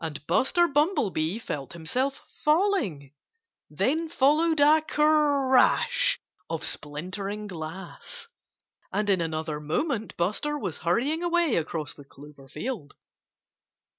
[0.00, 3.12] And Buster Bumblebee felt himself falling.
[3.68, 8.28] Then followed a crash of splintering glass.
[8.90, 12.94] And in another moment Buster was hurrying away across the clover field.